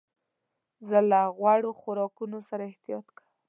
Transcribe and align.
زه 0.87 0.97
له 1.11 1.21
غوړو 1.37 1.71
خوراکونو 1.79 2.37
سره 2.49 2.63
احتياط 2.71 3.07
کوم. 3.15 3.27